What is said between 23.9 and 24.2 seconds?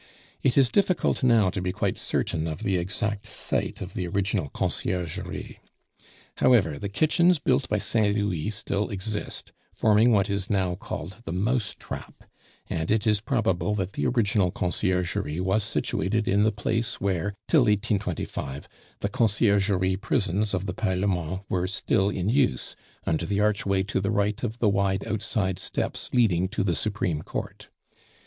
the